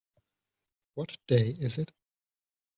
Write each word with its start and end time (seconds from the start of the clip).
What 0.95 1.15
day 1.27 1.49
is 1.59 1.77
it? 1.77 1.91